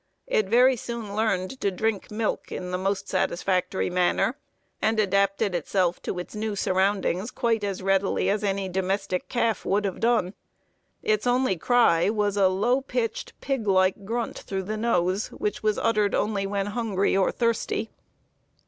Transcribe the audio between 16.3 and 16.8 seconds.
when